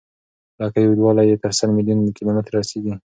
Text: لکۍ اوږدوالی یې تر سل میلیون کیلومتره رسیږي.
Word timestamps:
لکۍ 0.59 0.83
اوږدوالی 0.87 1.23
یې 1.29 1.35
تر 1.43 1.51
سل 1.59 1.69
میلیون 1.77 1.99
کیلومتره 2.17 2.55
رسیږي. 2.61 2.93